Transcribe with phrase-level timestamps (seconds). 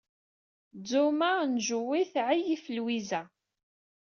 [0.79, 3.21] Tzumma n Joe tesɛiyef Louisa.